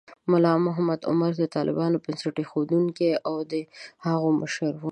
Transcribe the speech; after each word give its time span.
ملا 0.31 0.53
محمد 0.65 0.99
عمر 1.09 1.31
د 1.37 1.43
طالبانو 1.55 2.01
بنسټ 2.03 2.35
ایښودونکی 2.39 3.09
و 3.15 3.19
او 3.29 3.35
د 3.51 3.53
هغوی 4.05 4.33
مشر 4.41 4.73
و. 4.77 4.83